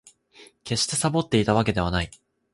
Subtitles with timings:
[0.63, 2.09] 決してサボっていたわけではない